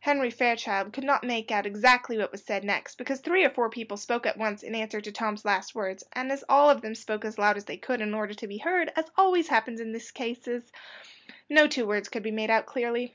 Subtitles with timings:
[0.00, 3.68] Henry Fairchild could not make out exactly what was said next, because three or four
[3.68, 6.94] people spoke at once in answer to Tom's last words, and as all of them
[6.94, 9.92] spoke as loud as they could in order to be heard, as always happens in
[9.92, 10.72] these cases,
[11.50, 13.14] no two words could be made out clearly.